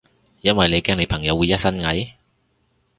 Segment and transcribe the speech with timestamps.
[0.39, 2.13] 因為你驚你朋友會一身蟻？